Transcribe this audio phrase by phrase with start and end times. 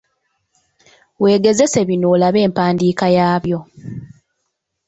[1.21, 3.59] Weegezese bino olabe empandiika yaabyo.